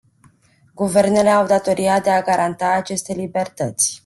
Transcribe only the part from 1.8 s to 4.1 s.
de a garanta aceste libertăți.